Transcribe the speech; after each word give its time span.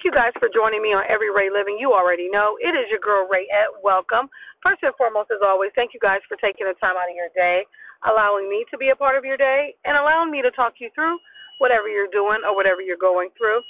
Thank 0.00 0.16
you 0.16 0.24
guys 0.24 0.32
for 0.40 0.48
joining 0.48 0.80
me 0.80 0.96
on 0.96 1.04
Every 1.12 1.28
Ray 1.28 1.52
Living. 1.52 1.76
You 1.76 1.92
already 1.92 2.32
know 2.32 2.56
it 2.56 2.72
is 2.72 2.88
your 2.88 3.04
girl 3.04 3.28
Rayette 3.28 3.84
Welcome. 3.84 4.32
First 4.64 4.80
and 4.80 4.96
foremost, 4.96 5.28
as 5.28 5.44
always, 5.44 5.76
thank 5.76 5.92
you 5.92 6.00
guys 6.00 6.24
for 6.24 6.40
taking 6.40 6.64
the 6.64 6.72
time 6.80 6.96
out 6.96 7.12
of 7.12 7.12
your 7.12 7.28
day, 7.36 7.68
allowing 8.08 8.48
me 8.48 8.64
to 8.72 8.80
be 8.80 8.88
a 8.88 8.96
part 8.96 9.20
of 9.20 9.28
your 9.28 9.36
day, 9.36 9.76
and 9.84 10.00
allowing 10.00 10.32
me 10.32 10.40
to 10.40 10.48
talk 10.56 10.80
you 10.80 10.88
through 10.96 11.20
whatever 11.60 11.84
you're 11.84 12.08
doing 12.08 12.40
or 12.48 12.56
whatever 12.56 12.80
you're 12.80 12.96
going 12.96 13.28
through. 13.36 13.60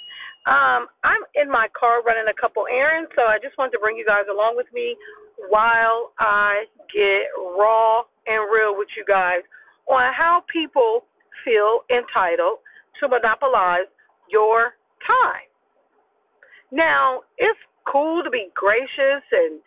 Um, 0.46 0.86
I'm 1.02 1.26
in 1.34 1.50
my 1.50 1.66
car 1.74 1.98
running 2.06 2.30
a 2.30 2.36
couple 2.38 2.62
errands, 2.70 3.10
so 3.18 3.26
I 3.26 3.42
just 3.42 3.58
wanted 3.58 3.74
to 3.74 3.82
bring 3.82 3.98
you 3.98 4.06
guys 4.06 4.30
along 4.30 4.54
with 4.54 4.70
me 4.70 4.94
while 5.50 6.14
I 6.22 6.70
get 6.94 7.26
raw 7.58 8.06
and 8.30 8.46
real 8.54 8.78
with 8.78 8.94
you 8.94 9.02
guys 9.02 9.42
on 9.90 10.14
how 10.14 10.46
people 10.46 11.10
feel 11.42 11.82
entitled 11.90 12.62
to 13.02 13.10
monopolize 13.10 13.90
your 14.30 14.78
time. 15.02 15.49
Now, 16.72 17.22
it's 17.38 17.58
cool 17.90 18.22
to 18.22 18.30
be 18.30 18.48
gracious 18.54 19.24
and 19.32 19.60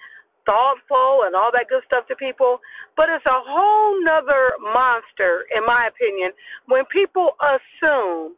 thoughtful 0.46 1.24
and 1.24 1.36
all 1.36 1.52
that 1.56 1.72
good 1.72 1.84
stuff 1.88 2.08
to 2.08 2.16
people, 2.16 2.60
but 2.96 3.08
it's 3.08 3.26
a 3.26 3.40
whole 3.44 3.96
nother 4.04 4.56
monster, 4.60 5.48
in 5.56 5.64
my 5.66 5.88
opinion, 5.88 6.32
when 6.68 6.84
people 6.92 7.36
assume 7.40 8.36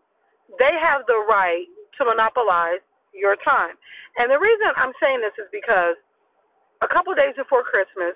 they 0.62 0.74
have 0.78 1.02
the 1.10 1.18
right 1.26 1.66
to 1.98 2.06
monopolize 2.06 2.82
your 3.14 3.36
time. 3.42 3.74
And 4.18 4.30
the 4.30 4.38
reason 4.38 4.70
I'm 4.78 4.94
saying 5.02 5.22
this 5.22 5.36
is 5.42 5.50
because 5.50 5.98
a 6.82 6.90
couple 6.90 7.12
of 7.12 7.18
days 7.18 7.34
before 7.34 7.66
Christmas, 7.66 8.14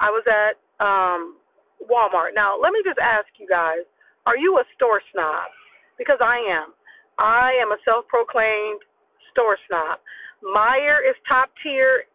I 0.00 0.08
was 0.08 0.24
at 0.24 0.56
um 0.80 1.36
Walmart. 1.84 2.34
Now, 2.34 2.58
let 2.58 2.72
me 2.72 2.80
just 2.82 2.98
ask 2.98 3.28
you 3.38 3.46
guys, 3.46 3.86
are 4.26 4.36
you 4.36 4.58
a 4.58 4.64
store 4.74 5.02
snob? 5.12 5.50
Because 5.98 6.18
I 6.22 6.38
am. 6.42 6.74
I 7.18 7.54
am 7.58 7.70
a 7.74 7.78
self-proclaimed 7.84 8.82
store 9.38 9.54
snob. 9.70 10.02
Meijer 10.42 10.98
is 11.06 11.14
top 11.30 11.54
tier. 11.62 12.10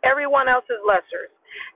Everyone 0.00 0.48
else 0.48 0.64
is 0.72 0.80
lesser. 0.88 1.28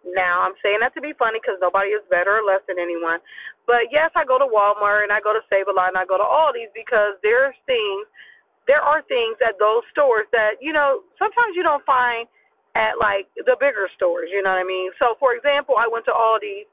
Now, 0.08 0.40
I'm 0.40 0.56
saying 0.64 0.80
that 0.80 0.96
to 0.96 1.04
be 1.04 1.12
funny 1.20 1.36
because 1.36 1.60
nobody 1.60 1.92
is 1.92 2.00
better 2.08 2.40
or 2.40 2.44
less 2.48 2.64
than 2.64 2.80
anyone. 2.80 3.20
But 3.68 3.92
yes, 3.92 4.08
I 4.16 4.24
go 4.24 4.40
to 4.40 4.48
Walmart 4.48 5.04
and 5.04 5.12
I 5.12 5.20
go 5.20 5.36
to 5.36 5.44
Save 5.52 5.68
a 5.68 5.74
Lot 5.76 5.92
and 5.92 6.00
I 6.00 6.08
go 6.08 6.16
to 6.16 6.24
Aldi's 6.24 6.72
because 6.72 7.20
there's 7.20 7.52
things, 7.68 8.08
there 8.64 8.80
are 8.80 9.04
things 9.04 9.36
at 9.44 9.60
those 9.60 9.84
stores 9.92 10.24
that, 10.32 10.56
you 10.64 10.72
know, 10.72 11.04
sometimes 11.20 11.52
you 11.52 11.60
don't 11.60 11.84
find 11.84 12.24
at 12.72 12.96
like 12.96 13.28
the 13.36 13.56
bigger 13.60 13.90
stores, 13.96 14.32
you 14.32 14.40
know 14.40 14.52
what 14.52 14.64
I 14.64 14.68
mean? 14.68 14.92
So, 14.96 15.18
for 15.20 15.36
example, 15.36 15.76
I 15.76 15.88
went 15.90 16.08
to 16.08 16.14
Aldi's 16.14 16.68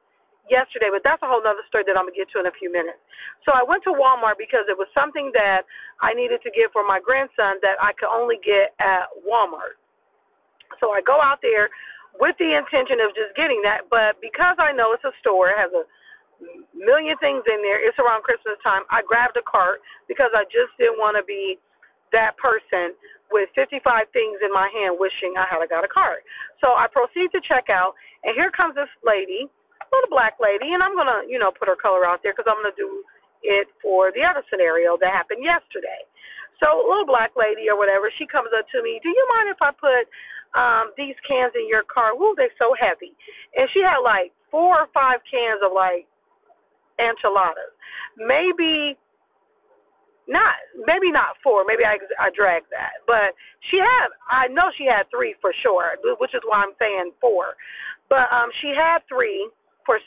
yesterday, 0.52 0.92
but 0.92 1.04
that's 1.04 1.22
a 1.24 1.30
whole 1.30 1.40
other 1.40 1.64
story 1.68 1.84
that 1.88 1.96
I'm 1.96 2.08
gonna 2.08 2.18
get 2.18 2.28
to 2.36 2.40
in 2.44 2.48
a 2.48 2.56
few 2.60 2.72
minutes. 2.72 3.00
So 3.48 3.56
I 3.56 3.64
went 3.64 3.84
to 3.88 3.94
Walmart 3.96 4.36
because 4.40 4.68
it 4.68 4.76
was 4.76 4.88
something 4.92 5.32
that 5.34 5.64
I 6.04 6.14
needed 6.14 6.44
to 6.44 6.52
get 6.52 6.72
for 6.76 6.84
my 6.84 7.00
grandson 7.00 7.60
that 7.64 7.80
I 7.80 7.96
could 7.96 8.12
only 8.12 8.40
get 8.44 8.76
at 8.80 9.08
Walmart. 9.24 9.80
So 10.80 10.92
I 10.92 11.02
go 11.02 11.22
out 11.22 11.40
there 11.42 11.70
with 12.20 12.36
the 12.38 12.54
intention 12.54 13.00
of 13.02 13.16
just 13.16 13.34
getting 13.36 13.62
that, 13.64 13.90
but 13.90 14.20
because 14.22 14.58
I 14.60 14.72
know 14.72 14.94
it's 14.94 15.06
a 15.06 15.16
store, 15.22 15.50
it 15.50 15.58
has 15.58 15.72
a 15.74 15.84
million 16.76 17.16
things 17.18 17.42
in 17.48 17.64
there. 17.64 17.80
It's 17.80 17.98
around 17.98 18.24
Christmas 18.24 18.60
time. 18.62 18.84
I 18.92 19.02
grabbed 19.02 19.38
a 19.38 19.46
cart 19.46 19.82
because 20.08 20.30
I 20.36 20.44
just 20.52 20.76
didn't 20.78 21.00
want 21.00 21.16
to 21.18 21.24
be 21.24 21.58
that 22.12 22.38
person 22.38 22.94
with 23.34 23.50
55 23.58 23.82
things 24.14 24.38
in 24.46 24.54
my 24.54 24.70
hand 24.70 25.02
wishing 25.02 25.34
I 25.34 25.50
had 25.50 25.66
got 25.70 25.82
a 25.82 25.90
cart. 25.90 26.22
So 26.62 26.78
I 26.78 26.86
proceed 26.86 27.34
to 27.34 27.42
check 27.42 27.74
out, 27.74 27.98
and 28.22 28.38
here 28.38 28.54
comes 28.54 28.78
this 28.78 28.92
lady 29.02 29.50
little 29.94 30.10
black 30.14 30.42
lady, 30.42 30.74
and 30.74 30.82
I'm 30.82 30.98
gonna, 30.98 31.24
you 31.30 31.38
know, 31.38 31.54
put 31.54 31.70
her 31.70 31.78
color 31.78 32.06
out 32.06 32.26
there 32.26 32.34
because 32.34 32.50
I'm 32.50 32.58
gonna 32.58 32.76
do 32.76 33.06
it 33.46 33.70
for 33.82 34.10
the 34.12 34.26
other 34.26 34.42
scenario 34.50 34.98
that 34.98 35.14
happened 35.14 35.46
yesterday. 35.46 36.02
So, 36.58 36.70
a 36.70 36.86
little 36.86 37.06
black 37.06 37.36
lady 37.38 37.70
or 37.70 37.78
whatever, 37.78 38.10
she 38.18 38.26
comes 38.26 38.50
up 38.56 38.66
to 38.74 38.80
me. 38.82 38.98
Do 39.04 39.10
you 39.10 39.26
mind 39.30 39.54
if 39.54 39.62
I 39.62 39.72
put 39.76 40.06
um 40.58 40.94
these 40.98 41.18
cans 41.28 41.54
in 41.54 41.70
your 41.70 41.86
car? 41.86 42.18
Woo, 42.18 42.34
they're 42.34 42.54
so 42.58 42.74
heavy. 42.74 43.14
And 43.54 43.70
she 43.74 43.86
had 43.86 44.02
like 44.02 44.34
four 44.50 44.86
or 44.86 44.90
five 44.94 45.22
cans 45.30 45.62
of 45.62 45.74
like 45.74 46.10
enchiladas. 46.98 47.74
Maybe 48.18 48.98
not 50.28 50.56
maybe 50.88 51.12
not 51.12 51.36
four 51.44 51.66
maybe 51.68 51.84
i 51.84 52.00
i 52.20 52.32
dragged 52.32 52.72
that 52.72 53.04
but 53.08 53.36
she 53.72 53.78
had 53.78 54.08
i 54.32 54.48
know 54.48 54.72
she 54.78 54.88
had 54.88 55.04
three 55.12 55.36
for 55.42 55.52
sure 55.62 56.00
which 56.20 56.32
is 56.34 56.42
why 56.48 56.64
i'm 56.64 56.72
saying 56.80 57.12
four 57.20 57.60
but 58.08 58.32
um 58.32 58.48
she 58.62 58.72
had 58.72 59.04
three 59.12 59.50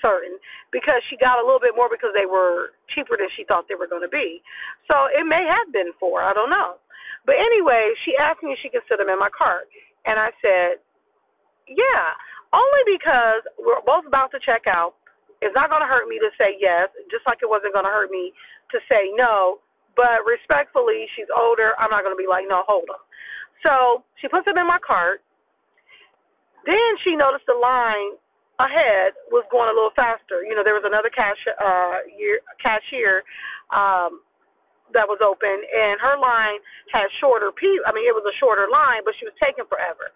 certain 0.06 0.38
because 0.70 1.02
she 1.10 1.18
got 1.18 1.42
a 1.42 1.44
little 1.44 1.58
bit 1.58 1.74
more 1.74 1.90
because 1.90 2.14
they 2.14 2.30
were 2.30 2.78
cheaper 2.94 3.18
than 3.18 3.26
she 3.34 3.42
thought 3.42 3.66
they 3.66 3.74
were 3.74 3.90
going 3.90 4.06
to 4.06 4.12
be. 4.12 4.38
So 4.86 5.10
it 5.10 5.26
may 5.26 5.42
have 5.42 5.74
been 5.74 5.90
four. 5.98 6.22
I 6.22 6.30
don't 6.30 6.50
know. 6.50 6.78
But 7.26 7.42
anyway, 7.42 7.90
she 8.06 8.14
asked 8.14 8.46
me 8.46 8.54
if 8.54 8.62
she 8.62 8.70
could 8.70 8.86
sit 8.86 9.02
them 9.02 9.10
in 9.10 9.18
my 9.18 9.34
cart. 9.34 9.66
And 10.06 10.14
I 10.14 10.30
said, 10.38 10.78
yeah, 11.66 12.14
only 12.54 12.82
because 12.86 13.42
we're 13.58 13.82
both 13.82 14.06
about 14.06 14.30
to 14.30 14.38
check 14.38 14.70
out. 14.70 14.94
It's 15.42 15.52
not 15.52 15.68
going 15.68 15.82
to 15.82 15.90
hurt 15.90 16.06
me 16.06 16.22
to 16.22 16.30
say 16.38 16.54
yes, 16.56 16.88
just 17.10 17.26
like 17.26 17.42
it 17.42 17.50
wasn't 17.50 17.74
going 17.74 17.84
to 17.84 17.92
hurt 17.92 18.14
me 18.14 18.30
to 18.70 18.78
say 18.86 19.10
no. 19.18 19.58
But 19.98 20.22
respectfully, 20.22 21.10
she's 21.18 21.28
older. 21.34 21.74
I'm 21.76 21.90
not 21.90 22.06
going 22.06 22.14
to 22.14 22.20
be 22.20 22.30
like, 22.30 22.46
no, 22.46 22.62
hold 22.64 22.86
them. 22.86 23.02
So 23.66 24.06
she 24.22 24.30
puts 24.30 24.46
them 24.46 24.56
in 24.56 24.68
my 24.68 24.78
cart. 24.80 25.20
Then 26.64 26.98
she 27.02 27.18
noticed 27.18 27.50
the 27.50 27.58
line 27.58 28.16
ahead 28.58 29.12
was 29.28 29.44
going 29.52 29.68
a 29.68 29.76
little 29.76 29.92
faster. 29.92 30.40
You 30.44 30.56
know, 30.56 30.64
there 30.64 30.76
was 30.76 30.86
another 30.86 31.12
cash 31.12 31.40
uh 31.48 32.04
year, 32.16 32.40
cashier 32.60 33.24
um 33.72 34.20
that 34.94 35.10
was 35.10 35.18
open 35.18 35.50
and 35.50 35.98
her 35.98 36.14
line 36.16 36.62
had 36.94 37.10
shorter 37.18 37.50
people 37.50 37.82
I 37.84 37.92
mean 37.92 38.06
it 38.06 38.14
was 38.14 38.24
a 38.24 38.36
shorter 38.38 38.70
line 38.70 39.02
but 39.04 39.18
she 39.18 39.28
was 39.28 39.36
taking 39.36 39.66
forever. 39.68 40.08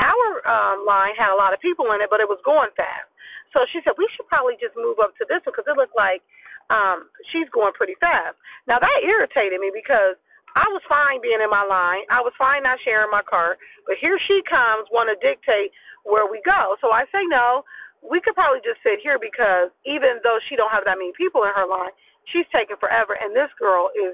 Our 0.00 0.28
um 0.42 0.88
line 0.88 1.14
had 1.14 1.30
a 1.30 1.38
lot 1.38 1.54
of 1.54 1.62
people 1.62 1.86
in 1.94 2.02
it 2.02 2.10
but 2.10 2.18
it 2.18 2.28
was 2.28 2.40
going 2.42 2.72
fast. 2.74 3.06
So 3.54 3.62
she 3.70 3.78
said 3.86 3.94
we 3.94 4.10
should 4.16 4.26
probably 4.26 4.58
just 4.58 4.74
move 4.74 4.98
up 4.98 5.14
to 5.22 5.24
this 5.30 5.44
one 5.46 5.54
because 5.54 5.70
it 5.70 5.78
looked 5.78 5.94
like 5.94 6.24
um 6.72 7.06
she's 7.30 7.46
going 7.54 7.76
pretty 7.78 7.94
fast. 8.02 8.34
Now 8.66 8.82
that 8.82 8.98
irritated 9.06 9.62
me 9.62 9.70
because 9.70 10.18
I 10.54 10.66
was 10.70 10.82
fine 10.86 11.18
being 11.18 11.42
in 11.42 11.50
my 11.50 11.66
line. 11.66 12.06
I 12.10 12.22
was 12.22 12.30
fine 12.38 12.62
not 12.62 12.78
sharing 12.86 13.10
my 13.10 13.26
car, 13.26 13.58
but 13.86 13.98
here 13.98 14.18
she 14.26 14.38
comes 14.46 14.86
want 14.94 15.10
to 15.10 15.18
dictate 15.18 15.74
where 16.06 16.30
we 16.30 16.38
go. 16.46 16.78
So 16.78 16.94
I 16.94 17.04
say 17.10 17.22
no 17.26 17.66
we 18.04 18.20
could 18.20 18.36
probably 18.36 18.60
just 18.60 18.84
sit 18.84 19.00
here 19.00 19.16
because 19.16 19.72
even 19.88 20.20
though 20.20 20.36
she 20.48 20.60
don't 20.60 20.70
have 20.70 20.84
that 20.84 21.00
many 21.00 21.16
people 21.16 21.42
in 21.48 21.52
her 21.56 21.64
line, 21.64 21.92
she's 22.28 22.44
taking 22.52 22.76
forever, 22.76 23.16
and 23.16 23.32
this 23.32 23.48
girl 23.56 23.88
is 23.96 24.12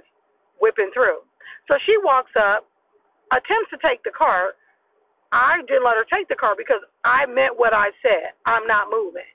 whipping 0.62 0.94
through. 0.94 1.26
So 1.66 1.74
she 1.86 1.98
walks 2.06 2.30
up, 2.38 2.70
attempts 3.34 3.70
to 3.74 3.78
take 3.82 4.02
the 4.06 4.14
car. 4.14 4.54
I 5.34 5.62
didn't 5.66 5.86
let 5.86 5.98
her 5.98 6.06
take 6.06 6.30
the 6.30 6.38
car 6.38 6.54
because 6.54 6.82
I 7.02 7.26
meant 7.26 7.58
what 7.58 7.74
I 7.74 7.90
said. 8.02 8.34
I'm 8.46 8.66
not 8.66 8.90
moving. 8.90 9.26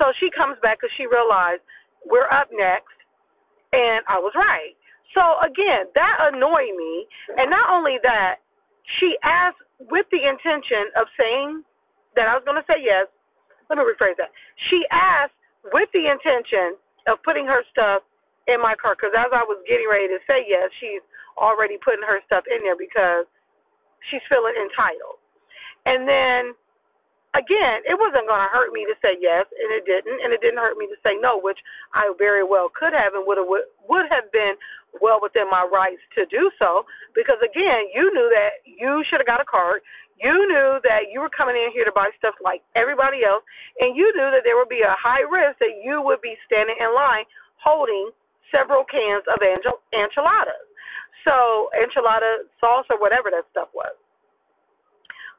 So 0.00 0.12
she 0.20 0.32
comes 0.32 0.56
back 0.60 0.80
because 0.80 0.92
she 0.96 1.08
realized 1.08 1.64
we're 2.04 2.28
up 2.28 2.48
next, 2.52 2.96
and 3.72 4.04
I 4.08 4.20
was 4.20 4.32
right. 4.36 4.76
So 5.16 5.20
again, 5.40 5.88
that 5.96 6.16
annoyed 6.32 6.76
me, 6.76 7.08
and 7.36 7.48
not 7.48 7.68
only 7.72 7.96
that, 8.04 8.44
she 9.00 9.16
asked 9.24 9.60
with 9.88 10.04
the 10.12 10.20
intention 10.24 10.92
of 10.96 11.08
saying 11.16 11.64
that 12.16 12.28
I 12.28 12.36
was 12.36 12.44
going 12.44 12.60
to 12.60 12.68
say 12.68 12.80
yes, 12.80 13.08
let 13.68 13.78
me 13.78 13.84
rephrase 13.84 14.16
that. 14.16 14.32
She 14.68 14.84
asked 14.90 15.36
with 15.72 15.88
the 15.92 16.08
intention 16.08 16.76
of 17.06 17.20
putting 17.24 17.46
her 17.46 17.64
stuff 17.72 18.02
in 18.48 18.60
my 18.60 18.72
car 18.80 18.96
because 18.96 19.12
as 19.12 19.28
I 19.32 19.44
was 19.44 19.60
getting 19.68 19.88
ready 19.88 20.08
to 20.08 20.20
say 20.24 20.44
yes, 20.48 20.72
she's 20.80 21.04
already 21.36 21.76
putting 21.80 22.04
her 22.04 22.20
stuff 22.24 22.44
in 22.48 22.64
there 22.64 22.76
because 22.76 23.28
she's 24.08 24.24
feeling 24.28 24.56
entitled. 24.56 25.20
And 25.84 26.08
then 26.08 26.56
again, 27.36 27.84
it 27.84 27.96
wasn't 27.96 28.24
going 28.24 28.40
to 28.40 28.50
hurt 28.52 28.72
me 28.72 28.88
to 28.88 28.96
say 29.04 29.20
yes, 29.20 29.44
and 29.52 29.68
it 29.72 29.84
didn't, 29.84 30.16
and 30.24 30.32
it 30.32 30.40
didn't 30.40 30.60
hurt 30.60 30.80
me 30.80 30.88
to 30.88 30.98
say 31.04 31.16
no, 31.20 31.36
which 31.36 31.58
I 31.92 32.08
very 32.16 32.42
well 32.42 32.72
could 32.72 32.96
have 32.96 33.12
and 33.12 33.24
would 33.28 33.36
have 33.36 33.48
would 33.48 34.06
have 34.08 34.32
been 34.32 34.56
well 35.04 35.20
within 35.20 35.48
my 35.52 35.68
rights 35.68 36.00
to 36.16 36.24
do 36.32 36.48
so. 36.56 36.88
Because 37.12 37.38
again, 37.44 37.92
you 37.92 38.08
knew 38.12 38.28
that 38.32 38.64
you 38.64 39.04
should 39.08 39.20
have 39.20 39.28
got 39.28 39.44
a 39.44 39.48
card. 39.48 39.84
You 40.18 40.34
knew 40.50 40.82
that 40.82 41.14
you 41.14 41.22
were 41.22 41.30
coming 41.30 41.54
in 41.54 41.70
here 41.70 41.86
to 41.86 41.94
buy 41.94 42.10
stuff 42.18 42.34
like 42.42 42.62
everybody 42.74 43.22
else, 43.22 43.46
and 43.78 43.94
you 43.94 44.10
knew 44.18 44.30
that 44.34 44.42
there 44.42 44.58
would 44.58 44.70
be 44.70 44.82
a 44.82 44.98
high 44.98 45.22
risk 45.22 45.62
that 45.62 45.78
you 45.82 46.02
would 46.02 46.20
be 46.20 46.34
standing 46.46 46.76
in 46.78 46.90
line 46.94 47.24
holding 47.62 48.10
several 48.50 48.82
cans 48.84 49.22
of 49.30 49.38
angel- 49.42 49.82
enchiladas. 49.94 50.66
So, 51.22 51.70
enchilada 51.76 52.48
sauce 52.58 52.86
or 52.90 52.98
whatever 52.98 53.30
that 53.30 53.46
stuff 53.50 53.68
was. 53.74 53.94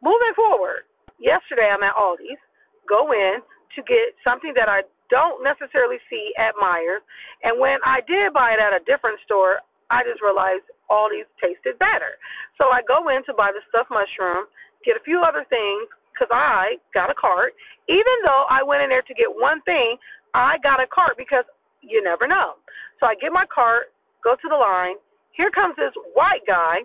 Moving 0.01 0.33
forward, 0.35 0.87
yesterday 1.19 1.67
I'm 1.67 1.83
at 1.83 1.95
Aldi's, 1.95 2.39
go 2.87 3.11
in 3.11 3.43
to 3.75 3.79
get 3.83 4.15
something 4.23 4.53
that 4.55 4.69
I 4.69 4.83
don't 5.09 5.43
necessarily 5.43 5.97
see 6.09 6.31
at 6.37 6.55
Meijers, 6.55 7.03
and 7.43 7.59
when 7.59 7.79
I 7.83 7.99
did 8.05 8.31
buy 8.31 8.53
it 8.53 8.61
at 8.61 8.77
a 8.77 8.85
different 8.85 9.19
store, 9.25 9.59
I 9.89 10.05
just 10.05 10.21
realized 10.21 10.63
Aldi's 10.89 11.25
tasted 11.41 11.77
better. 11.81 12.17
So 12.61 12.69
I 12.69 12.85
go 12.85 13.09
in 13.09 13.25
to 13.25 13.33
buy 13.33 13.49
the 13.49 13.61
stuffed 13.69 13.89
mushroom, 13.89 14.45
get 14.85 14.95
a 14.95 15.03
few 15.03 15.21
other 15.23 15.45
things 15.49 15.87
because 16.13 16.31
I 16.31 16.79
got 16.93 17.11
a 17.11 17.17
cart. 17.17 17.55
Even 17.87 18.17
though 18.27 18.43
I 18.51 18.61
went 18.63 18.83
in 18.83 18.89
there 18.89 19.05
to 19.05 19.15
get 19.15 19.31
one 19.31 19.61
thing, 19.63 19.97
I 20.35 20.59
got 20.61 20.83
a 20.83 20.87
cart 20.87 21.15
because 21.17 21.47
you 21.81 22.03
never 22.03 22.27
know. 22.27 22.59
So 22.99 23.07
I 23.07 23.15
get 23.15 23.31
my 23.31 23.47
cart, 23.47 23.95
go 24.23 24.35
to 24.35 24.47
the 24.51 24.59
line. 24.59 24.99
Here 25.31 25.49
comes 25.49 25.79
this 25.79 25.95
white 26.11 26.43
guy, 26.43 26.83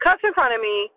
cuts 0.00 0.24
in 0.24 0.32
front 0.32 0.56
of 0.56 0.60
me. 0.64 0.88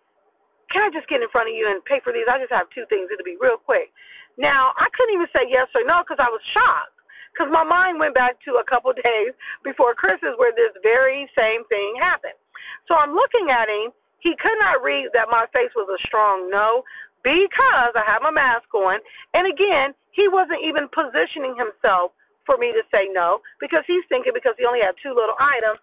Can 0.72 0.82
I 0.82 0.90
just 0.90 1.06
get 1.12 1.22
in 1.22 1.30
front 1.30 1.52
of 1.52 1.56
you 1.56 1.68
and 1.68 1.84
pay 1.84 2.00
for 2.02 2.16
these? 2.16 2.26
I 2.26 2.40
just 2.40 2.56
have 2.56 2.72
two 2.72 2.88
things. 2.88 3.12
It'll 3.12 3.28
be 3.28 3.38
real 3.38 3.60
quick. 3.60 3.92
Now, 4.40 4.76
I 4.76 4.88
couldn't 4.96 5.16
even 5.16 5.30
say 5.32 5.46
yes 5.48 5.70
or 5.76 5.84
no 5.86 6.04
because 6.04 6.20
I 6.20 6.32
was 6.32 6.42
shocked. 6.52 6.96
Because 7.32 7.52
my 7.52 7.68
mind 7.68 8.00
went 8.00 8.16
back 8.16 8.40
to 8.48 8.64
a 8.64 8.66
couple 8.66 8.96
days 9.06 9.36
before 9.62 9.94
Christmas 9.94 10.40
where 10.40 10.56
this 10.56 10.72
very 10.82 11.28
same 11.36 11.68
thing 11.68 12.00
happened. 12.00 12.40
So 12.88 12.96
I'm 12.96 13.12
looking 13.12 13.52
at 13.52 13.68
him. 13.68 13.92
He 14.26 14.34
could 14.42 14.58
not 14.58 14.82
read 14.82 15.14
that 15.14 15.30
my 15.30 15.46
face 15.54 15.70
was 15.78 15.86
a 15.86 16.02
strong 16.10 16.50
no 16.50 16.82
because 17.22 17.94
I 17.94 18.02
had 18.02 18.26
my 18.26 18.34
mask 18.34 18.66
on. 18.74 18.98
And 19.38 19.46
again, 19.46 19.94
he 20.18 20.26
wasn't 20.26 20.66
even 20.66 20.90
positioning 20.90 21.54
himself 21.54 22.10
for 22.50 22.58
me 22.58 22.74
to 22.74 22.82
say 22.90 23.06
no 23.14 23.46
because 23.62 23.86
he's 23.86 24.02
thinking 24.10 24.34
because 24.34 24.58
he 24.58 24.66
only 24.66 24.82
had 24.82 24.98
two 24.98 25.14
little 25.14 25.38
items, 25.38 25.78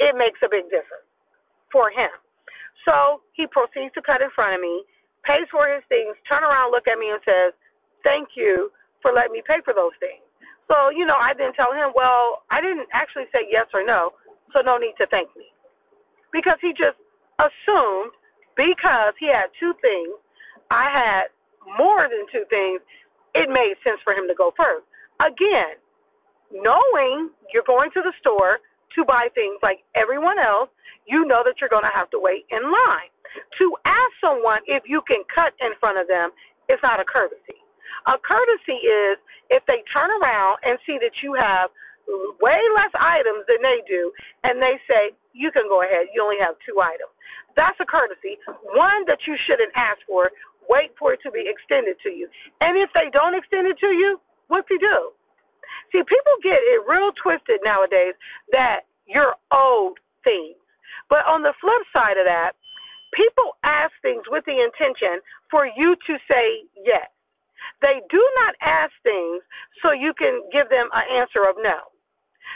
it 0.00 0.16
makes 0.16 0.40
a 0.40 0.48
big 0.48 0.72
difference 0.72 1.04
for 1.68 1.92
him. 1.92 2.08
So 2.88 3.20
he 3.36 3.44
proceeds 3.44 3.92
to 3.92 4.00
cut 4.00 4.24
in 4.24 4.32
front 4.32 4.56
of 4.56 4.60
me, 4.64 4.88
pays 5.28 5.44
for 5.52 5.68
his 5.68 5.84
things, 5.92 6.16
turn 6.24 6.48
around, 6.48 6.72
look 6.72 6.88
at 6.88 6.96
me, 6.96 7.12
and 7.12 7.20
says, 7.28 7.52
Thank 8.00 8.40
you 8.40 8.72
for 9.04 9.12
letting 9.12 9.36
me 9.36 9.44
pay 9.44 9.60
for 9.68 9.76
those 9.76 9.94
things. 10.00 10.24
So, 10.66 10.88
you 10.88 11.04
know, 11.04 11.20
I 11.20 11.36
then 11.36 11.52
tell 11.52 11.76
him, 11.76 11.92
Well, 11.92 12.48
I 12.48 12.64
didn't 12.64 12.88
actually 12.96 13.28
say 13.36 13.44
yes 13.52 13.68
or 13.76 13.84
no, 13.84 14.16
so 14.56 14.64
no 14.64 14.80
need 14.80 14.96
to 14.96 15.04
thank 15.12 15.28
me. 15.36 15.52
Because 16.32 16.56
he 16.64 16.72
just 16.72 16.96
assumed 17.38 18.12
because 18.56 19.14
he 19.20 19.28
had 19.28 19.48
two 19.60 19.72
things, 19.80 20.16
I 20.70 20.88
had 20.88 21.24
more 21.78 22.08
than 22.08 22.26
two 22.32 22.44
things, 22.50 22.80
it 23.34 23.48
made 23.48 23.76
sense 23.84 24.00
for 24.04 24.12
him 24.12 24.28
to 24.28 24.36
go 24.36 24.52
first. 24.56 24.84
Again, 25.20 25.80
knowing 26.52 27.32
you're 27.52 27.66
going 27.66 27.88
to 27.96 28.02
the 28.04 28.12
store 28.20 28.60
to 28.96 29.04
buy 29.08 29.32
things 29.32 29.56
like 29.64 29.80
everyone 29.96 30.36
else, 30.36 30.68
you 31.08 31.24
know 31.24 31.40
that 31.44 31.56
you're 31.60 31.72
going 31.72 31.86
to 31.86 31.96
have 31.96 32.10
to 32.12 32.20
wait 32.20 32.44
in 32.52 32.60
line. 32.60 33.08
To 33.58 33.66
ask 33.88 34.12
someone 34.20 34.60
if 34.68 34.84
you 34.84 35.00
can 35.08 35.24
cut 35.32 35.56
in 35.64 35.72
front 35.80 35.96
of 35.96 36.04
them 36.06 36.30
is 36.68 36.76
not 36.84 37.00
a 37.00 37.06
courtesy. 37.08 37.56
A 38.04 38.20
courtesy 38.20 38.84
is 38.84 39.16
if 39.48 39.64
they 39.64 39.80
turn 39.88 40.12
around 40.20 40.60
and 40.64 40.76
see 40.84 41.00
that 41.00 41.16
you 41.24 41.32
have 41.32 41.72
way 42.40 42.60
less 42.74 42.92
items 42.96 43.46
than 43.46 43.62
they 43.62 43.80
do, 43.86 44.12
and 44.44 44.60
they 44.60 44.78
say, 44.88 45.14
You 45.32 45.50
can 45.50 45.68
go 45.68 45.82
ahead, 45.82 46.10
you 46.14 46.22
only 46.22 46.40
have 46.40 46.56
two 46.66 46.80
items. 46.80 47.12
That's 47.56 47.78
a 47.80 47.86
courtesy, 47.88 48.40
one 48.72 49.04
that 49.06 49.24
you 49.28 49.36
shouldn't 49.46 49.72
ask 49.76 50.00
for. 50.08 50.30
Wait 50.70 50.94
for 50.96 51.12
it 51.12 51.20
to 51.26 51.30
be 51.30 51.44
extended 51.44 51.98
to 52.06 52.10
you. 52.10 52.30
And 52.62 52.78
if 52.78 52.88
they 52.94 53.10
don't 53.12 53.34
extend 53.34 53.66
it 53.66 53.76
to 53.82 53.90
you, 53.92 54.20
what's 54.48 54.68
he 54.70 54.78
do? 54.78 55.12
See, 55.92 56.00
people 56.06 56.36
get 56.40 56.56
it 56.56 56.86
real 56.88 57.12
twisted 57.20 57.60
nowadays 57.64 58.14
that 58.52 58.88
you're 59.06 59.36
owed 59.52 60.00
things. 60.24 60.56
But 61.10 61.28
on 61.28 61.42
the 61.42 61.52
flip 61.60 61.84
side 61.92 62.16
of 62.16 62.24
that, 62.24 62.56
people 63.12 63.60
ask 63.64 63.92
things 64.00 64.24
with 64.32 64.44
the 64.48 64.56
intention 64.56 65.20
for 65.50 65.68
you 65.68 65.96
to 66.08 66.14
say 66.24 66.64
yes. 66.80 67.10
They 67.84 68.00
do 68.08 68.22
not 68.42 68.54
ask 68.62 68.92
things 69.02 69.42
so 69.82 69.92
you 69.92 70.14
can 70.16 70.40
give 70.52 70.70
them 70.70 70.88
an 70.94 71.04
answer 71.20 71.44
of 71.44 71.56
no. 71.60 71.91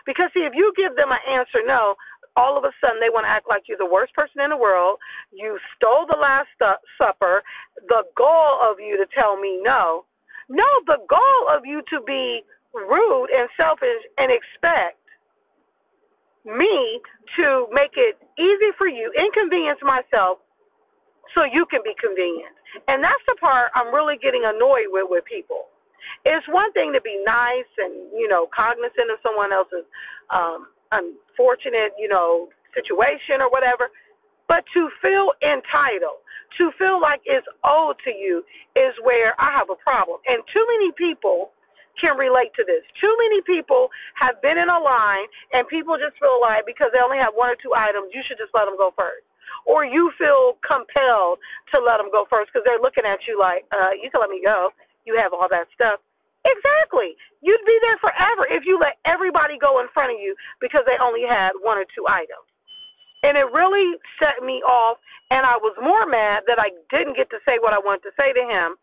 Because, 0.07 0.31
see, 0.33 0.47
if 0.47 0.55
you 0.55 0.73
give 0.79 0.95
them 0.95 1.11
an 1.11 1.23
answer 1.27 1.61
no, 1.67 1.99
all 2.37 2.57
of 2.57 2.65
a 2.65 2.73
sudden 2.81 3.01
they 3.01 3.11
want 3.11 3.25
to 3.25 3.33
act 3.33 3.49
like 3.49 3.67
you're 3.67 3.81
the 3.81 3.89
worst 3.89 4.15
person 4.15 4.45
in 4.45 4.51
the 4.51 4.61
world. 4.61 5.01
You 5.33 5.59
stole 5.75 6.07
the 6.07 6.21
last 6.21 6.53
supper. 6.97 7.43
The 7.89 8.05
goal 8.15 8.63
of 8.63 8.79
you 8.79 8.97
to 8.97 9.07
tell 9.11 9.41
me 9.41 9.59
no. 9.65 10.05
No, 10.49 10.69
the 10.87 11.03
goal 11.11 11.43
of 11.51 11.67
you 11.67 11.83
to 11.91 11.99
be 12.07 12.45
rude 12.71 13.31
and 13.35 13.49
selfish 13.57 14.05
and 14.21 14.31
expect 14.31 15.01
me 16.47 17.03
to 17.35 17.67
make 17.75 17.99
it 17.99 18.15
easy 18.39 18.71
for 18.79 18.87
you, 18.87 19.11
inconvenience 19.19 19.83
myself 19.83 20.39
so 21.35 21.43
you 21.43 21.67
can 21.67 21.83
be 21.83 21.97
convenient. 21.99 22.55
And 22.87 23.03
that's 23.03 23.25
the 23.27 23.35
part 23.41 23.75
I'm 23.75 23.91
really 23.91 24.15
getting 24.23 24.47
annoyed 24.47 24.93
with 24.95 25.11
with 25.11 25.25
people. 25.27 25.67
It's 26.25 26.47
one 26.49 26.73
thing 26.73 26.93
to 26.95 27.03
be 27.03 27.21
nice 27.25 27.69
and, 27.79 27.93
you 28.17 28.27
know, 28.29 28.49
cognizant 28.55 29.11
of 29.13 29.19
someone 29.23 29.53
else's 29.53 29.87
um 30.33 30.67
unfortunate, 30.93 31.93
you 31.99 32.09
know, 32.09 32.49
situation 32.75 33.43
or 33.43 33.51
whatever, 33.51 33.91
but 34.47 34.63
to 34.75 34.89
feel 35.03 35.35
entitled, 35.43 36.23
to 36.59 36.71
feel 36.79 37.03
like 37.03 37.21
it's 37.27 37.47
owed 37.67 37.99
to 38.07 38.13
you 38.15 38.45
is 38.79 38.95
where 39.03 39.35
I 39.41 39.51
have 39.59 39.71
a 39.71 39.79
problem. 39.83 40.23
And 40.31 40.43
too 40.55 40.65
many 40.71 40.95
people 40.95 41.51
can 41.99 42.15
relate 42.15 42.53
to 42.55 42.63
this. 42.63 42.85
Too 43.01 43.11
many 43.19 43.41
people 43.43 43.89
have 44.21 44.39
been 44.45 44.61
in 44.61 44.69
a 44.69 44.79
line 44.79 45.27
and 45.57 45.67
people 45.67 45.97
just 45.97 46.15
feel 46.21 46.39
like 46.39 46.69
because 46.69 46.93
they 46.93 47.01
only 47.01 47.19
have 47.19 47.33
one 47.35 47.51
or 47.51 47.59
two 47.59 47.73
items, 47.73 48.13
you 48.13 48.23
should 48.29 48.39
just 48.39 48.53
let 48.53 48.69
them 48.69 48.77
go 48.77 48.93
first. 48.95 49.25
Or 49.65 49.83
you 49.83 50.13
feel 50.15 50.61
compelled 50.63 51.43
to 51.75 51.83
let 51.83 51.99
them 51.99 52.13
go 52.13 52.29
first 52.31 52.53
because 52.53 52.63
they're 52.63 52.83
looking 52.83 53.09
at 53.09 53.19
you 53.27 53.41
like, 53.41 53.67
uh, 53.73 53.97
you 53.99 54.13
can 54.13 54.21
let 54.23 54.31
me 54.31 54.39
go. 54.45 54.71
You 55.07 55.17
have 55.17 55.33
all 55.33 55.49
that 55.49 55.71
stuff. 55.73 56.03
Exactly. 56.45 57.17
You'd 57.43 57.67
be 57.67 57.79
there 57.83 57.99
forever 57.99 58.47
if 58.51 58.67
you 58.67 58.79
let 58.79 58.99
everybody 59.07 59.59
go 59.59 59.81
in 59.83 59.91
front 59.95 60.15
of 60.15 60.19
you 60.19 60.35
because 60.61 60.83
they 60.87 60.99
only 60.99 61.23
had 61.27 61.55
one 61.63 61.79
or 61.79 61.87
two 61.95 62.07
items. 62.07 62.47
And 63.25 63.35
it 63.35 63.49
really 63.51 63.99
set 64.21 64.45
me 64.45 64.63
off, 64.63 65.01
and 65.35 65.43
I 65.43 65.59
was 65.59 65.75
more 65.83 66.07
mad 66.07 66.47
that 66.47 66.63
I 66.63 66.71
didn't 66.93 67.19
get 67.19 67.27
to 67.35 67.43
say 67.43 67.59
what 67.59 67.75
I 67.75 67.83
wanted 67.83 68.07
to 68.07 68.15
say 68.15 68.31
to 68.31 68.45
him 68.45 68.79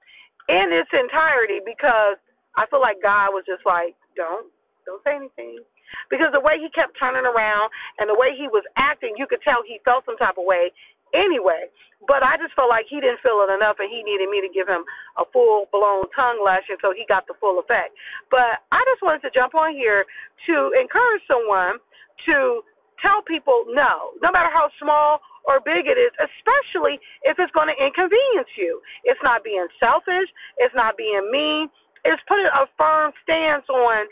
in 0.47 0.71
its 0.71 0.89
entirety 0.95 1.59
because– 1.61 2.17
I 2.55 2.69
feel 2.69 2.81
like 2.81 3.01
God 3.01 3.33
was 3.33 3.43
just 3.49 3.65
like, 3.65 3.97
don't, 4.13 4.45
don't 4.85 5.01
say 5.01 5.17
anything. 5.17 5.61
Because 6.09 6.33
the 6.33 6.41
way 6.41 6.57
he 6.57 6.69
kept 6.73 6.97
turning 6.97 7.25
around 7.25 7.69
and 7.97 8.09
the 8.09 8.17
way 8.17 8.33
he 8.33 8.49
was 8.49 8.65
acting, 8.77 9.13
you 9.17 9.29
could 9.29 9.41
tell 9.45 9.61
he 9.65 9.77
felt 9.85 10.05
some 10.05 10.17
type 10.17 10.37
of 10.37 10.45
way 10.45 10.73
anyway. 11.13 11.69
But 12.03 12.19
I 12.19 12.35
just 12.35 12.51
felt 12.51 12.67
like 12.67 12.83
he 12.91 12.99
didn't 12.99 13.23
feel 13.23 13.39
it 13.47 13.53
enough 13.53 13.79
and 13.79 13.87
he 13.87 14.03
needed 14.03 14.27
me 14.27 14.43
to 14.43 14.51
give 14.51 14.67
him 14.67 14.83
a 15.15 15.23
full 15.31 15.71
blown 15.71 16.03
tongue 16.11 16.43
lashing 16.43 16.75
so 16.83 16.91
he 16.91 17.07
got 17.07 17.23
the 17.31 17.37
full 17.39 17.63
effect. 17.63 17.95
But 18.27 18.59
I 18.75 18.83
just 18.91 18.99
wanted 18.99 19.23
to 19.23 19.31
jump 19.31 19.55
on 19.55 19.71
here 19.71 20.03
to 20.51 20.55
encourage 20.75 21.23
someone 21.31 21.79
to 22.27 22.61
tell 22.99 23.23
people 23.23 23.63
no, 23.71 24.15
no 24.19 24.31
matter 24.35 24.51
how 24.51 24.67
small 24.79 25.23
or 25.47 25.59
big 25.63 25.87
it 25.87 25.99
is, 25.99 26.11
especially 26.19 26.99
if 27.23 27.35
it's 27.39 27.51
going 27.51 27.67
to 27.67 27.75
inconvenience 27.75 28.51
you. 28.55 28.79
It's 29.03 29.19
not 29.23 29.43
being 29.43 29.67
selfish, 29.79 30.27
it's 30.59 30.75
not 30.75 30.95
being 30.95 31.23
mean, 31.31 31.67
It's 32.03 32.21
putting 32.27 32.47
a 32.47 32.67
firm 32.75 33.11
stance 33.23 33.67
on 33.67 34.07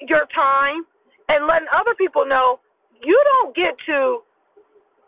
your 0.00 0.28
time 0.32 0.84
and 1.28 1.48
letting 1.48 1.68
other 1.72 1.96
people 1.96 2.24
know 2.28 2.60
you 3.04 3.16
don't 3.16 3.56
get 3.56 3.76
to 3.88 4.20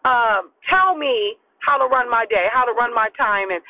um, 0.08 0.48
tell 0.64 0.96
me 0.96 1.36
how 1.60 1.76
to 1.76 1.84
run 1.84 2.08
my 2.08 2.24
day, 2.24 2.48
how 2.48 2.64
to 2.64 2.72
run 2.72 2.96
my 2.96 3.12
time, 3.20 3.52
and 3.52 3.60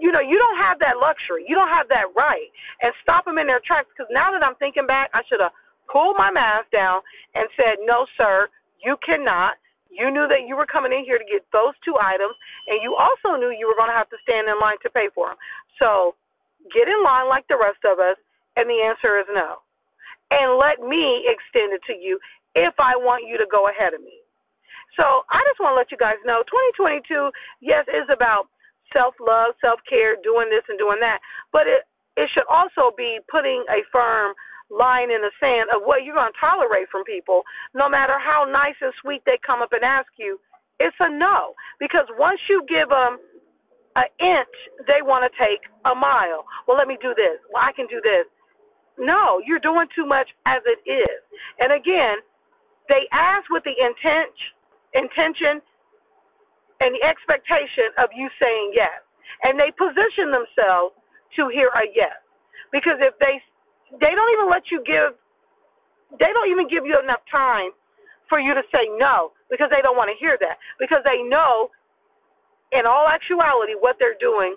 you 0.00 0.08
know 0.08 0.24
you 0.24 0.40
don't 0.40 0.56
have 0.56 0.80
that 0.80 0.96
luxury. 0.96 1.44
You 1.44 1.52
don't 1.52 1.68
have 1.68 1.92
that 1.92 2.08
right. 2.16 2.48
And 2.80 2.96
stop 3.04 3.28
them 3.28 3.36
in 3.36 3.44
their 3.44 3.60
tracks 3.60 3.92
because 3.92 4.08
now 4.08 4.32
that 4.32 4.40
I'm 4.40 4.56
thinking 4.56 4.88
back, 4.88 5.12
I 5.12 5.20
should 5.28 5.44
have 5.44 5.52
pulled 5.92 6.16
my 6.16 6.32
mask 6.32 6.72
down 6.72 7.04
and 7.36 7.44
said, 7.60 7.84
"No, 7.84 8.08
sir, 8.16 8.48
you 8.80 8.96
cannot." 9.04 9.60
You 9.92 10.08
knew 10.08 10.24
that 10.24 10.48
you 10.48 10.56
were 10.56 10.64
coming 10.64 10.88
in 10.88 11.04
here 11.04 11.20
to 11.20 11.28
get 11.28 11.44
those 11.52 11.76
two 11.84 12.00
items, 12.00 12.32
and 12.64 12.80
you 12.80 12.96
also 12.96 13.36
knew 13.36 13.52
you 13.52 13.68
were 13.68 13.76
going 13.76 13.92
to 13.92 13.98
have 14.00 14.08
to 14.08 14.16
stand 14.24 14.48
in 14.48 14.56
line 14.56 14.80
to 14.80 14.88
pay 14.88 15.12
for 15.12 15.28
them. 15.28 15.36
So 15.76 16.16
get 16.72 16.88
in 16.88 16.96
line 17.04 17.28
like 17.28 17.44
the 17.52 17.60
rest 17.60 17.84
of 17.84 17.98
us? 17.98 18.16
And 18.56 18.68
the 18.68 18.80
answer 18.84 19.18
is 19.18 19.26
no. 19.32 19.64
And 20.30 20.56
let 20.56 20.80
me 20.80 21.28
extend 21.28 21.76
it 21.76 21.84
to 21.88 21.96
you 21.96 22.20
if 22.54 22.74
I 22.78 22.96
want 22.96 23.28
you 23.28 23.36
to 23.36 23.48
go 23.50 23.68
ahead 23.68 23.92
of 23.92 24.00
me. 24.00 24.21
So 24.96 25.24
I 25.32 25.40
just 25.48 25.60
want 25.60 25.72
to 25.74 25.78
let 25.80 25.90
you 25.90 26.00
guys 26.00 26.20
know 26.24 26.44
2022, 26.76 27.32
yes, 27.64 27.88
is 27.88 28.08
about 28.12 28.52
self 28.92 29.16
love, 29.20 29.56
self 29.60 29.80
care, 29.88 30.20
doing 30.20 30.52
this 30.52 30.64
and 30.68 30.76
doing 30.76 31.00
that. 31.00 31.20
But 31.50 31.64
it, 31.64 31.88
it 32.16 32.28
should 32.32 32.46
also 32.48 32.92
be 32.92 33.18
putting 33.32 33.64
a 33.72 33.80
firm 33.88 34.36
line 34.68 35.12
in 35.12 35.20
the 35.20 35.32
sand 35.40 35.68
of 35.72 35.84
what 35.84 36.04
you're 36.04 36.16
going 36.16 36.32
to 36.32 36.40
tolerate 36.40 36.88
from 36.88 37.04
people, 37.04 37.44
no 37.76 37.88
matter 37.88 38.16
how 38.16 38.48
nice 38.48 38.76
and 38.80 38.92
sweet 39.00 39.20
they 39.24 39.36
come 39.44 39.60
up 39.60 39.72
and 39.72 39.84
ask 39.84 40.08
you. 40.16 40.40
It's 40.80 40.96
a 41.00 41.08
no. 41.08 41.52
Because 41.78 42.08
once 42.16 42.40
you 42.48 42.64
give 42.68 42.88
them 42.88 43.20
an 43.96 44.08
inch, 44.20 44.56
they 44.88 45.04
want 45.04 45.28
to 45.28 45.32
take 45.36 45.60
a 45.84 45.94
mile. 45.94 46.48
Well, 46.64 46.76
let 46.80 46.88
me 46.88 46.96
do 47.00 47.12
this. 47.12 47.40
Well, 47.52 47.60
I 47.60 47.76
can 47.76 47.86
do 47.86 48.00
this. 48.00 48.24
No, 48.96 49.40
you're 49.44 49.62
doing 49.62 49.88
too 49.94 50.04
much 50.04 50.28
as 50.44 50.60
it 50.64 50.80
is. 50.88 51.20
And 51.60 51.72
again, 51.72 52.20
they 52.88 53.08
ask 53.12 53.48
with 53.48 53.64
the 53.64 53.76
intent, 53.76 54.36
intention 54.94 55.60
and 56.80 56.90
the 56.96 57.02
expectation 57.06 57.94
of 57.98 58.10
you 58.14 58.28
saying 58.40 58.72
yes. 58.74 58.98
And 59.42 59.58
they 59.58 59.70
position 59.74 60.30
themselves 60.34 60.94
to 61.38 61.48
hear 61.48 61.70
a 61.74 61.86
yes. 61.94 62.18
Because 62.70 62.98
if 63.00 63.14
they 63.18 63.40
they 64.00 64.12
don't 64.14 64.32
even 64.34 64.48
let 64.50 64.68
you 64.72 64.80
give 64.84 65.16
they 66.18 66.32
don't 66.32 66.50
even 66.50 66.68
give 66.68 66.84
you 66.84 66.98
enough 67.00 67.24
time 67.30 67.72
for 68.28 68.40
you 68.40 68.52
to 68.54 68.64
say 68.72 68.88
no 69.00 69.32
because 69.50 69.68
they 69.72 69.80
don't 69.84 69.96
want 69.96 70.08
to 70.12 70.18
hear 70.18 70.36
that. 70.40 70.60
Because 70.80 71.00
they 71.04 71.24
know 71.24 71.72
in 72.72 72.88
all 72.88 73.08
actuality, 73.08 73.76
what 73.76 73.96
they're 74.00 74.18
doing 74.20 74.56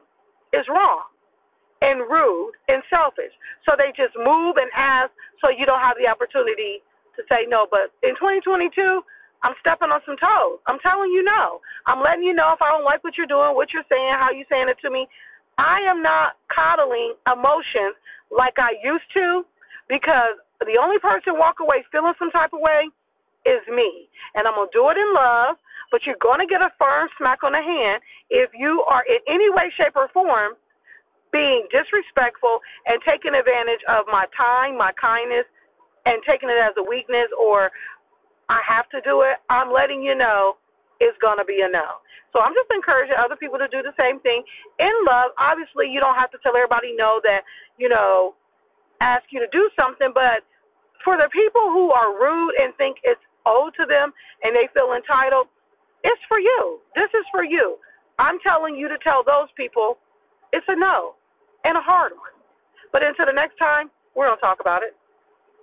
is 0.56 0.64
wrong 0.72 1.04
and 1.84 2.08
rude 2.08 2.56
and 2.72 2.82
selfish. 2.88 3.32
So 3.68 3.76
they 3.76 3.92
just 3.96 4.16
move 4.16 4.56
and 4.56 4.72
ask 4.76 5.12
so 5.44 5.52
you 5.52 5.68
don't 5.68 5.84
have 5.84 6.00
the 6.00 6.08
opportunity 6.08 6.80
to 7.20 7.22
say 7.28 7.44
no. 7.48 7.68
But 7.70 7.92
in 8.04 8.16
2022, 8.16 8.72
I'm 9.46 9.54
stepping 9.62 9.94
on 9.94 10.02
some 10.10 10.18
toes. 10.18 10.58
I'm 10.66 10.82
telling 10.82 11.14
you 11.14 11.22
no 11.22 11.62
I'm 11.86 12.02
letting 12.02 12.26
you 12.26 12.34
know 12.34 12.50
if 12.58 12.62
I 12.66 12.74
don't 12.74 12.84
like 12.84 13.06
what 13.06 13.14
you're 13.14 13.30
doing, 13.30 13.54
what 13.54 13.70
you're 13.70 13.86
saying, 13.86 14.18
how 14.18 14.34
you're 14.34 14.50
saying 14.50 14.74
it 14.74 14.82
to 14.82 14.90
me. 14.90 15.06
I 15.62 15.86
am 15.86 16.02
not 16.02 16.42
coddling 16.50 17.14
emotions 17.30 17.94
like 18.34 18.58
I 18.58 18.74
used 18.82 19.06
to 19.14 19.46
because 19.88 20.42
the 20.66 20.82
only 20.82 20.98
person 20.98 21.38
walk 21.38 21.62
away 21.62 21.86
feeling 21.94 22.18
some 22.18 22.34
type 22.34 22.52
of 22.52 22.60
way 22.60 22.90
is 23.46 23.62
me. 23.70 24.10
And 24.34 24.50
I'm 24.50 24.58
going 24.58 24.68
to 24.68 24.76
do 24.76 24.90
it 24.90 24.98
in 24.98 25.14
love, 25.14 25.62
but 25.94 26.04
you're 26.04 26.20
going 26.20 26.42
to 26.42 26.50
get 26.50 26.66
a 26.66 26.74
firm 26.82 27.08
smack 27.16 27.46
on 27.46 27.54
the 27.54 27.62
hand 27.62 28.02
if 28.34 28.50
you 28.58 28.84
are 28.90 29.06
in 29.06 29.22
any 29.30 29.48
way, 29.54 29.70
shape, 29.78 29.94
or 29.96 30.10
form 30.10 30.58
being 31.30 31.68
disrespectful 31.70 32.60
and 32.90 32.98
taking 33.06 33.36
advantage 33.36 33.84
of 33.92 34.10
my 34.10 34.26
time, 34.34 34.80
my 34.80 34.92
kindness, 34.98 35.46
and 36.06 36.22
taking 36.24 36.50
it 36.50 36.58
as 36.58 36.74
a 36.78 36.86
weakness 36.86 37.30
or 37.36 37.70
I 38.50 38.62
have 38.66 38.90
to 38.94 39.02
do 39.02 39.22
it, 39.26 39.42
I'm 39.50 39.74
letting 39.74 40.02
you 40.02 40.14
know 40.14 40.58
it's 41.02 41.18
going 41.20 41.38
to 41.38 41.48
be 41.48 41.66
a 41.66 41.70
no. 41.70 42.02
So 42.32 42.44
I'm 42.44 42.52
just 42.52 42.68
encouraging 42.70 43.16
other 43.16 43.40
people 43.40 43.56
to 43.58 43.72
do 43.72 43.80
the 43.80 43.96
same 43.96 44.20
thing 44.20 44.44
in 44.80 44.96
love. 45.08 45.32
Obviously, 45.40 45.88
you 45.88 46.04
don't 46.04 46.20
have 46.20 46.32
to 46.36 46.40
tell 46.44 46.56
everybody 46.56 46.92
no 46.92 47.24
that, 47.24 47.48
you 47.80 47.88
know, 47.88 48.36
ask 49.00 49.24
you 49.32 49.40
to 49.40 49.50
do 49.56 49.72
something, 49.76 50.12
but 50.12 50.44
for 51.04 51.16
the 51.16 51.32
people 51.32 51.72
who 51.72 51.96
are 51.96 52.16
rude 52.16 52.54
and 52.60 52.76
think 52.76 53.00
it's 53.08 53.22
owed 53.48 53.72
to 53.80 53.86
them 53.88 54.12
and 54.44 54.52
they 54.52 54.68
feel 54.76 54.92
entitled, 54.92 55.48
it's 56.04 56.22
for 56.28 56.40
you. 56.40 56.84
This 56.94 57.10
is 57.16 57.26
for 57.32 57.44
you. 57.44 57.80
I'm 58.20 58.40
telling 58.44 58.76
you 58.76 58.88
to 58.88 58.98
tell 59.00 59.24
those 59.24 59.48
people 59.56 59.98
it's 60.52 60.68
a 60.68 60.76
no 60.76 61.16
and 61.64 61.78
a 61.78 61.84
hard 61.84 62.12
one. 62.14 62.36
But 62.92 63.04
until 63.04 63.26
the 63.28 63.36
next 63.36 63.58
time, 63.58 63.92
we're 64.16 64.28
going 64.28 64.38
to 64.38 64.44
talk 64.44 64.60
about 64.60 64.84
it. 64.84 64.96